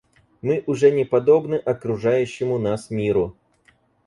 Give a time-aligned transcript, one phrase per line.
[0.41, 3.37] Мы уже не подобны окружающему нас миру.